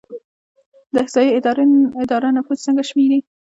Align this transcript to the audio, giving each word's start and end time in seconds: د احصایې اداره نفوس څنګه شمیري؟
د 0.93 0.95
احصایې 1.03 1.31
اداره 2.17 2.29
نفوس 2.37 2.59
څنګه 2.65 2.83
شمیري؟ 2.89 3.19